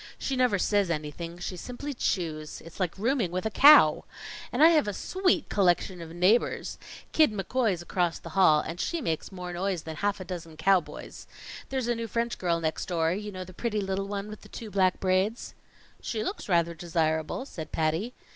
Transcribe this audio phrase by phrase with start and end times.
[0.17, 2.59] She never says anything; she simply chews.
[2.61, 4.03] It's like rooming with a cow.
[4.51, 6.79] And I have a sweet collection of neighbors!
[7.11, 11.27] Kid McCoy's across the hall, and she makes more noise than half a dozen cowboys.
[11.69, 14.49] There's a new French girl next door you know, the pretty little one with the
[14.49, 15.53] two black braids."
[16.01, 18.15] "She looks rather desirable," said Patty.